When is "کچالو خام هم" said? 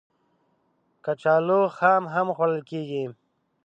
1.05-2.27